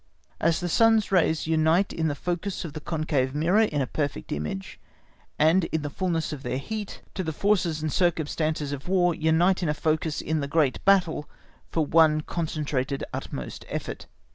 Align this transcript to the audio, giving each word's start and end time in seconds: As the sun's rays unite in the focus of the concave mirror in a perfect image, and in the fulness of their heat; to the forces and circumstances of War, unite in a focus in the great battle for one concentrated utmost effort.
As 0.39 0.61
the 0.61 0.67
sun's 0.67 1.11
rays 1.11 1.45
unite 1.45 1.93
in 1.93 2.07
the 2.07 2.15
focus 2.15 2.65
of 2.65 2.73
the 2.73 2.79
concave 2.79 3.35
mirror 3.35 3.61
in 3.61 3.81
a 3.81 3.85
perfect 3.85 4.31
image, 4.31 4.79
and 5.37 5.65
in 5.65 5.83
the 5.83 5.91
fulness 5.91 6.33
of 6.33 6.41
their 6.41 6.57
heat; 6.57 7.03
to 7.13 7.23
the 7.23 7.31
forces 7.31 7.83
and 7.83 7.93
circumstances 7.93 8.71
of 8.71 8.87
War, 8.89 9.13
unite 9.13 9.61
in 9.61 9.69
a 9.69 9.75
focus 9.75 10.19
in 10.19 10.39
the 10.39 10.47
great 10.47 10.83
battle 10.85 11.29
for 11.69 11.85
one 11.85 12.21
concentrated 12.21 13.03
utmost 13.13 13.63
effort. 13.69 14.07